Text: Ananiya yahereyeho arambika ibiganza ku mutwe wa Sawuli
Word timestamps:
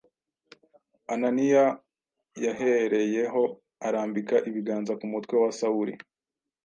Ananiya 1.13 1.65
yahereyeho 2.45 3.41
arambika 3.87 4.35
ibiganza 4.49 4.93
ku 4.99 5.05
mutwe 5.13 5.33
wa 5.43 5.51
Sawuli 5.59 5.93